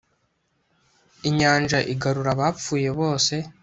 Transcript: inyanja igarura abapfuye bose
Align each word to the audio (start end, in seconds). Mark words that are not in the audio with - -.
inyanja 1.29 1.79
igarura 1.93 2.29
abapfuye 2.35 2.89
bose 2.99 3.33